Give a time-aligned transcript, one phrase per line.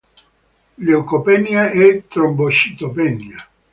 [0.85, 3.39] Leucopenia e trombocitopenia.